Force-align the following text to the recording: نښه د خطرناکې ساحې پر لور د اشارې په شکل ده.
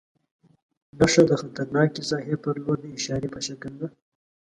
نښه 0.97 1.23
د 1.29 1.31
خطرناکې 1.41 2.01
ساحې 2.09 2.35
پر 2.43 2.55
لور 2.63 2.77
د 2.81 2.85
اشارې 2.97 3.29
په 3.33 3.39
شکل 3.47 3.73
ده. 3.81 3.87